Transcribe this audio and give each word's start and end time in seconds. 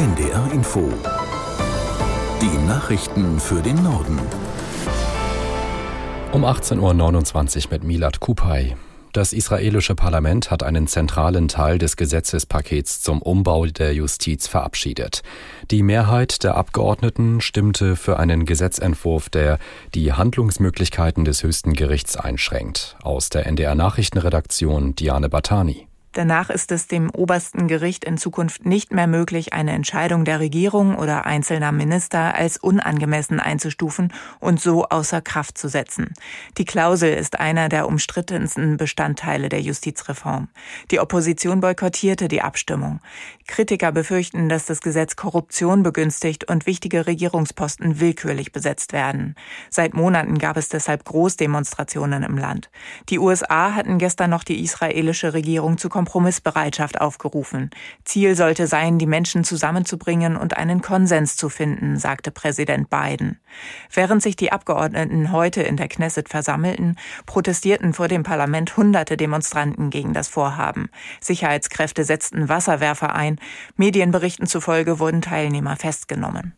NDR 0.00 0.50
Info. 0.54 0.90
Die 2.40 2.66
Nachrichten 2.66 3.38
für 3.38 3.60
den 3.60 3.82
Norden. 3.82 4.18
Um 6.32 6.42
18.29 6.42 7.66
Uhr 7.66 7.72
mit 7.72 7.84
Milad 7.84 8.18
Kupay. 8.18 8.76
Das 9.12 9.34
israelische 9.34 9.94
Parlament 9.94 10.50
hat 10.50 10.62
einen 10.62 10.86
zentralen 10.86 11.48
Teil 11.48 11.76
des 11.76 11.98
Gesetzespakets 11.98 13.02
zum 13.02 13.20
Umbau 13.20 13.66
der 13.66 13.92
Justiz 13.92 14.46
verabschiedet. 14.46 15.20
Die 15.70 15.82
Mehrheit 15.82 16.44
der 16.44 16.54
Abgeordneten 16.54 17.42
stimmte 17.42 17.94
für 17.94 18.18
einen 18.18 18.46
Gesetzentwurf, 18.46 19.28
der 19.28 19.58
die 19.94 20.14
Handlungsmöglichkeiten 20.14 21.26
des 21.26 21.42
höchsten 21.42 21.74
Gerichts 21.74 22.16
einschränkt. 22.16 22.96
Aus 23.02 23.28
der 23.28 23.44
NDR 23.44 23.74
Nachrichtenredaktion 23.74 24.94
Diane 24.94 25.28
Batani. 25.28 25.89
Danach 26.12 26.50
ist 26.50 26.72
es 26.72 26.88
dem 26.88 27.08
obersten 27.10 27.68
Gericht 27.68 28.04
in 28.04 28.18
Zukunft 28.18 28.66
nicht 28.66 28.92
mehr 28.92 29.06
möglich, 29.06 29.52
eine 29.52 29.70
Entscheidung 29.70 30.24
der 30.24 30.40
Regierung 30.40 30.96
oder 30.96 31.24
einzelner 31.24 31.70
Minister 31.70 32.34
als 32.34 32.56
unangemessen 32.56 33.38
einzustufen 33.38 34.12
und 34.40 34.60
so 34.60 34.86
außer 34.86 35.20
Kraft 35.20 35.56
zu 35.56 35.68
setzen. 35.68 36.12
Die 36.58 36.64
Klausel 36.64 37.14
ist 37.14 37.38
einer 37.38 37.68
der 37.68 37.86
umstrittensten 37.86 38.76
Bestandteile 38.76 39.48
der 39.48 39.60
Justizreform. 39.60 40.48
Die 40.90 40.98
Opposition 40.98 41.60
boykottierte 41.60 42.26
die 42.26 42.42
Abstimmung. 42.42 43.00
Kritiker 43.46 43.92
befürchten, 43.92 44.48
dass 44.48 44.66
das 44.66 44.80
Gesetz 44.80 45.14
Korruption 45.14 45.84
begünstigt 45.84 46.50
und 46.50 46.66
wichtige 46.66 47.06
Regierungsposten 47.06 48.00
willkürlich 48.00 48.50
besetzt 48.50 48.92
werden. 48.92 49.36
Seit 49.70 49.94
Monaten 49.94 50.38
gab 50.38 50.56
es 50.56 50.68
deshalb 50.68 51.04
Großdemonstrationen 51.04 52.24
im 52.24 52.36
Land. 52.36 52.70
Die 53.10 53.18
USA 53.20 53.74
hatten 53.74 53.98
gestern 53.98 54.30
noch 54.30 54.42
die 54.42 54.62
israelische 54.62 55.34
Regierung 55.34 55.78
zu 55.78 55.88
Kompromissbereitschaft 56.00 56.98
aufgerufen. 56.98 57.68
Ziel 58.06 58.34
sollte 58.34 58.66
sein, 58.66 58.98
die 58.98 59.04
Menschen 59.04 59.44
zusammenzubringen 59.44 60.34
und 60.34 60.56
einen 60.56 60.80
Konsens 60.80 61.36
zu 61.36 61.50
finden, 61.50 61.98
sagte 61.98 62.30
Präsident 62.30 62.88
Biden. 62.88 63.38
Während 63.92 64.22
sich 64.22 64.34
die 64.34 64.50
Abgeordneten 64.50 65.30
heute 65.30 65.62
in 65.62 65.76
der 65.76 65.88
Knesset 65.88 66.30
versammelten, 66.30 66.96
protestierten 67.26 67.92
vor 67.92 68.08
dem 68.08 68.22
Parlament 68.22 68.78
hunderte 68.78 69.18
Demonstranten 69.18 69.90
gegen 69.90 70.14
das 70.14 70.28
Vorhaben. 70.28 70.88
Sicherheitskräfte 71.20 72.02
setzten 72.04 72.48
Wasserwerfer 72.48 73.14
ein. 73.14 73.38
Medienberichten 73.76 74.46
zufolge 74.46 75.00
wurden 75.00 75.20
Teilnehmer 75.20 75.76
festgenommen. 75.76 76.54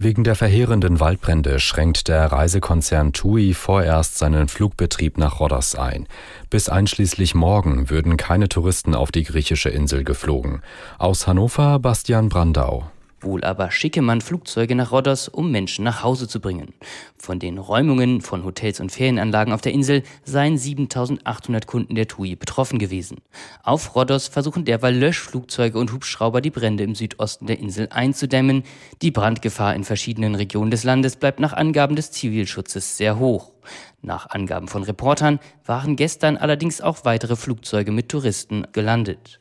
Wegen 0.00 0.22
der 0.22 0.36
verheerenden 0.36 1.00
Waldbrände 1.00 1.58
schränkt 1.58 2.06
der 2.06 2.30
Reisekonzern 2.30 3.12
TUI 3.12 3.52
vorerst 3.52 4.16
seinen 4.16 4.46
Flugbetrieb 4.46 5.18
nach 5.18 5.40
Rhodos 5.40 5.74
ein. 5.74 6.06
Bis 6.50 6.68
einschließlich 6.68 7.34
morgen 7.34 7.90
würden 7.90 8.16
keine 8.16 8.48
Touristen 8.48 8.94
auf 8.94 9.10
die 9.10 9.24
griechische 9.24 9.70
Insel 9.70 10.04
geflogen. 10.04 10.62
Aus 10.98 11.26
Hannover 11.26 11.80
Bastian 11.80 12.28
Brandau. 12.28 12.88
Wohl 13.20 13.42
aber 13.42 13.70
schicke 13.70 14.00
man 14.00 14.20
Flugzeuge 14.20 14.74
nach 14.74 14.92
Rhodos, 14.92 15.28
um 15.28 15.50
Menschen 15.50 15.84
nach 15.84 16.02
Hause 16.02 16.28
zu 16.28 16.40
bringen. 16.40 16.74
Von 17.16 17.38
den 17.40 17.58
Räumungen 17.58 18.20
von 18.20 18.44
Hotels 18.44 18.78
und 18.78 18.92
Ferienanlagen 18.92 19.52
auf 19.52 19.60
der 19.60 19.72
Insel 19.72 20.04
seien 20.24 20.56
7800 20.56 21.66
Kunden 21.66 21.96
der 21.96 22.06
TUI 22.06 22.36
betroffen 22.36 22.78
gewesen. 22.78 23.18
Auf 23.64 23.96
Rhodos 23.96 24.28
versuchen 24.28 24.64
derweil 24.64 24.96
Löschflugzeuge 24.96 25.78
und 25.78 25.92
Hubschrauber 25.92 26.40
die 26.40 26.50
Brände 26.50 26.84
im 26.84 26.94
Südosten 26.94 27.46
der 27.46 27.58
Insel 27.58 27.88
einzudämmen. 27.90 28.62
Die 29.02 29.10
Brandgefahr 29.10 29.74
in 29.74 29.84
verschiedenen 29.84 30.36
Regionen 30.36 30.70
des 30.70 30.84
Landes 30.84 31.16
bleibt 31.16 31.40
nach 31.40 31.52
Angaben 31.52 31.96
des 31.96 32.12
Zivilschutzes 32.12 32.96
sehr 32.96 33.18
hoch. 33.18 33.52
Nach 34.00 34.30
Angaben 34.30 34.68
von 34.68 34.84
Reportern 34.84 35.40
waren 35.64 35.96
gestern 35.96 36.36
allerdings 36.36 36.80
auch 36.80 37.04
weitere 37.04 37.36
Flugzeuge 37.36 37.90
mit 37.90 38.08
Touristen 38.08 38.66
gelandet. 38.72 39.40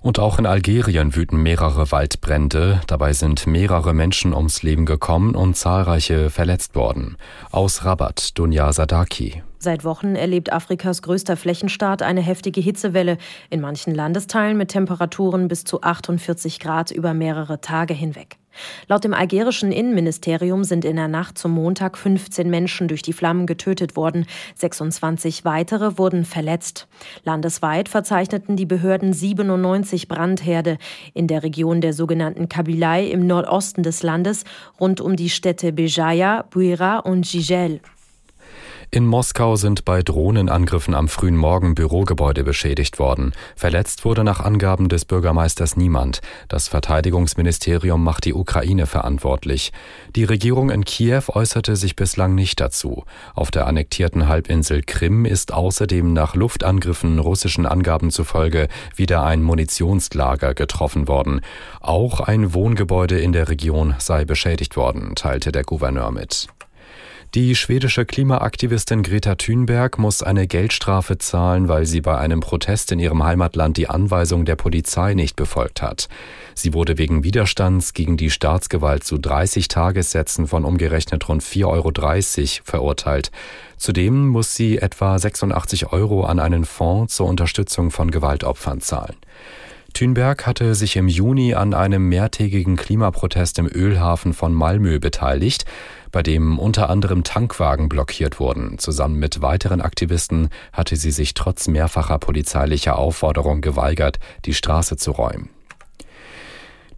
Und 0.00 0.18
auch 0.18 0.38
in 0.38 0.46
Algerien 0.46 1.16
wüten 1.16 1.42
mehrere 1.42 1.90
Waldbrände. 1.90 2.80
Dabei 2.86 3.12
sind 3.12 3.46
mehrere 3.46 3.94
Menschen 3.94 4.32
ums 4.32 4.62
Leben 4.62 4.86
gekommen 4.86 5.34
und 5.34 5.56
zahlreiche 5.56 6.30
verletzt 6.30 6.74
worden. 6.74 7.16
Aus 7.50 7.84
Rabat, 7.84 8.38
Dunja 8.38 8.72
Sadaki. 8.72 9.42
Seit 9.60 9.82
Wochen 9.82 10.14
erlebt 10.14 10.52
Afrikas 10.52 11.02
größter 11.02 11.36
Flächenstaat 11.36 12.02
eine 12.02 12.20
heftige 12.20 12.60
Hitzewelle, 12.60 13.18
in 13.50 13.60
manchen 13.60 13.92
Landesteilen 13.92 14.56
mit 14.56 14.68
Temperaturen 14.68 15.48
bis 15.48 15.64
zu 15.64 15.82
48 15.82 16.60
Grad 16.60 16.92
über 16.92 17.12
mehrere 17.12 17.60
Tage 17.60 17.92
hinweg. 17.92 18.38
Laut 18.86 19.04
dem 19.04 19.14
algerischen 19.14 19.72
Innenministerium 19.72 20.64
sind 20.64 20.84
in 20.84 20.96
der 20.96 21.08
Nacht 21.08 21.38
zum 21.38 21.52
Montag 21.52 21.98
15 21.98 22.48
Menschen 22.48 22.88
durch 22.88 23.02
die 23.02 23.12
Flammen 23.12 23.46
getötet 23.46 23.96
worden, 23.96 24.26
26 24.56 25.44
weitere 25.44 25.98
wurden 25.98 26.24
verletzt. 26.24 26.88
Landesweit 27.24 27.88
verzeichneten 27.88 28.56
die 28.56 28.66
Behörden 28.66 29.12
97 29.12 30.08
Brandherde 30.08 30.78
in 31.14 31.26
der 31.26 31.42
Region 31.42 31.80
der 31.80 31.92
sogenannten 31.92 32.48
Kabilei 32.48 33.06
im 33.06 33.26
Nordosten 33.26 33.82
des 33.82 34.02
Landes 34.02 34.44
rund 34.80 35.00
um 35.00 35.16
die 35.16 35.30
Städte 35.30 35.72
Bejaia, 35.72 36.42
Buira 36.50 36.98
und 36.98 37.26
Gigel. 37.26 37.80
In 38.90 39.04
Moskau 39.04 39.56
sind 39.56 39.84
bei 39.84 40.02
Drohnenangriffen 40.02 40.94
am 40.94 41.08
frühen 41.08 41.36
Morgen 41.36 41.74
Bürogebäude 41.74 42.42
beschädigt 42.42 42.98
worden. 42.98 43.34
Verletzt 43.54 44.06
wurde 44.06 44.24
nach 44.24 44.40
Angaben 44.40 44.88
des 44.88 45.04
Bürgermeisters 45.04 45.76
niemand. 45.76 46.22
Das 46.48 46.68
Verteidigungsministerium 46.68 48.02
macht 48.02 48.24
die 48.24 48.32
Ukraine 48.32 48.86
verantwortlich. 48.86 49.72
Die 50.16 50.24
Regierung 50.24 50.70
in 50.70 50.86
Kiew 50.86 51.24
äußerte 51.28 51.76
sich 51.76 51.96
bislang 51.96 52.34
nicht 52.34 52.60
dazu. 52.60 53.04
Auf 53.34 53.50
der 53.50 53.66
annektierten 53.66 54.26
Halbinsel 54.26 54.82
Krim 54.82 55.26
ist 55.26 55.52
außerdem 55.52 56.14
nach 56.14 56.34
Luftangriffen 56.34 57.18
russischen 57.18 57.66
Angaben 57.66 58.10
zufolge 58.10 58.68
wieder 58.96 59.22
ein 59.22 59.42
Munitionslager 59.42 60.54
getroffen 60.54 61.08
worden. 61.08 61.42
Auch 61.82 62.20
ein 62.20 62.54
Wohngebäude 62.54 63.20
in 63.20 63.32
der 63.34 63.50
Region 63.50 63.96
sei 63.98 64.24
beschädigt 64.24 64.78
worden, 64.78 65.14
teilte 65.14 65.52
der 65.52 65.64
Gouverneur 65.64 66.10
mit. 66.10 66.48
Die 67.34 67.54
schwedische 67.54 68.06
Klimaaktivistin 68.06 69.02
Greta 69.02 69.34
Thunberg 69.34 69.98
muss 69.98 70.22
eine 70.22 70.46
Geldstrafe 70.46 71.18
zahlen, 71.18 71.68
weil 71.68 71.84
sie 71.84 72.00
bei 72.00 72.16
einem 72.16 72.40
Protest 72.40 72.90
in 72.90 72.98
ihrem 72.98 73.22
Heimatland 73.22 73.76
die 73.76 73.86
Anweisung 73.86 74.46
der 74.46 74.56
Polizei 74.56 75.12
nicht 75.12 75.36
befolgt 75.36 75.82
hat. 75.82 76.08
Sie 76.54 76.72
wurde 76.72 76.96
wegen 76.96 77.24
Widerstands 77.24 77.92
gegen 77.92 78.16
die 78.16 78.30
Staatsgewalt 78.30 79.04
zu 79.04 79.18
30 79.18 79.68
Tagessätzen 79.68 80.46
von 80.46 80.64
umgerechnet 80.64 81.28
rund 81.28 81.42
4,30 81.42 81.66
Euro 81.66 82.62
verurteilt. 82.64 83.30
Zudem 83.76 84.28
muss 84.28 84.54
sie 84.54 84.78
etwa 84.78 85.18
86 85.18 85.92
Euro 85.92 86.24
an 86.24 86.38
einen 86.38 86.64
Fonds 86.64 87.14
zur 87.14 87.26
Unterstützung 87.26 87.90
von 87.90 88.10
Gewaltopfern 88.10 88.80
zahlen. 88.80 89.16
Thünberg 89.94 90.46
hatte 90.46 90.74
sich 90.74 90.96
im 90.96 91.08
Juni 91.08 91.54
an 91.54 91.74
einem 91.74 92.08
mehrtägigen 92.08 92.76
Klimaprotest 92.76 93.58
im 93.58 93.66
Ölhafen 93.66 94.32
von 94.32 94.52
Malmö 94.52 95.00
beteiligt, 95.00 95.64
bei 96.12 96.22
dem 96.22 96.58
unter 96.58 96.88
anderem 96.88 97.24
Tankwagen 97.24 97.88
blockiert 97.88 98.38
wurden. 98.38 98.78
Zusammen 98.78 99.18
mit 99.18 99.42
weiteren 99.42 99.80
Aktivisten 99.80 100.50
hatte 100.72 100.96
sie 100.96 101.10
sich 101.10 101.34
trotz 101.34 101.68
mehrfacher 101.68 102.18
polizeilicher 102.18 102.98
Aufforderung 102.98 103.60
geweigert, 103.60 104.18
die 104.44 104.54
Straße 104.54 104.96
zu 104.96 105.10
räumen. 105.10 105.50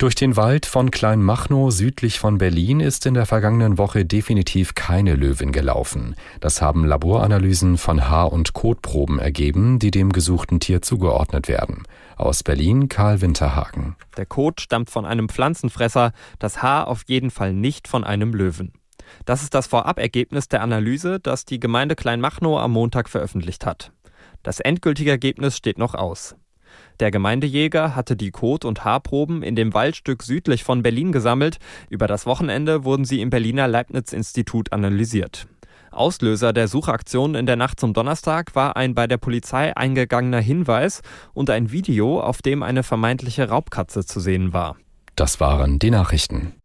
Durch 0.00 0.14
den 0.14 0.34
Wald 0.36 0.64
von 0.64 0.90
Kleinmachnow 0.90 1.70
südlich 1.70 2.18
von 2.18 2.38
Berlin 2.38 2.80
ist 2.80 3.04
in 3.04 3.12
der 3.12 3.26
vergangenen 3.26 3.76
Woche 3.76 4.06
definitiv 4.06 4.74
keine 4.74 5.14
Löwin 5.14 5.52
gelaufen. 5.52 6.14
Das 6.40 6.62
haben 6.62 6.86
Laboranalysen 6.86 7.76
von 7.76 8.08
Haar- 8.08 8.32
und 8.32 8.54
Kotproben 8.54 9.18
ergeben, 9.18 9.78
die 9.78 9.90
dem 9.90 10.10
gesuchten 10.10 10.58
Tier 10.58 10.80
zugeordnet 10.80 11.48
werden. 11.48 11.82
Aus 12.20 12.42
Berlin 12.42 12.90
Karl 12.90 13.22
Winterhagen. 13.22 13.96
Der 14.18 14.26
Kot 14.26 14.60
stammt 14.60 14.90
von 14.90 15.06
einem 15.06 15.30
Pflanzenfresser, 15.30 16.12
das 16.38 16.62
Haar 16.62 16.86
auf 16.86 17.04
jeden 17.06 17.30
Fall 17.30 17.54
nicht 17.54 17.88
von 17.88 18.04
einem 18.04 18.34
Löwen. 18.34 18.74
Das 19.24 19.42
ist 19.42 19.54
das 19.54 19.66
Vorabergebnis 19.66 20.46
der 20.46 20.60
Analyse, 20.60 21.18
das 21.18 21.46
die 21.46 21.58
Gemeinde 21.58 21.96
Kleinmachnow 21.96 22.58
am 22.58 22.72
Montag 22.72 23.08
veröffentlicht 23.08 23.64
hat. 23.64 23.92
Das 24.42 24.60
endgültige 24.60 25.08
Ergebnis 25.08 25.56
steht 25.56 25.78
noch 25.78 25.94
aus. 25.94 26.36
Der 27.00 27.10
Gemeindejäger 27.10 27.96
hatte 27.96 28.16
die 28.16 28.32
Kot- 28.32 28.66
und 28.66 28.84
Haarproben 28.84 29.42
in 29.42 29.56
dem 29.56 29.72
Waldstück 29.72 30.22
südlich 30.22 30.62
von 30.62 30.82
Berlin 30.82 31.12
gesammelt. 31.12 31.56
Über 31.88 32.06
das 32.06 32.26
Wochenende 32.26 32.84
wurden 32.84 33.06
sie 33.06 33.22
im 33.22 33.30
Berliner 33.30 33.66
Leibniz-Institut 33.66 34.72
analysiert. 34.74 35.48
Auslöser 35.90 36.52
der 36.52 36.68
Suchaktion 36.68 37.34
in 37.34 37.46
der 37.46 37.56
Nacht 37.56 37.80
zum 37.80 37.92
Donnerstag 37.92 38.54
war 38.54 38.76
ein 38.76 38.94
bei 38.94 39.06
der 39.06 39.18
Polizei 39.18 39.76
eingegangener 39.76 40.40
Hinweis 40.40 41.02
und 41.32 41.50
ein 41.50 41.72
Video, 41.72 42.20
auf 42.20 42.42
dem 42.42 42.62
eine 42.62 42.82
vermeintliche 42.82 43.48
Raubkatze 43.48 44.04
zu 44.04 44.20
sehen 44.20 44.52
war. 44.52 44.76
Das 45.16 45.40
waren 45.40 45.78
die 45.78 45.90
Nachrichten. 45.90 46.59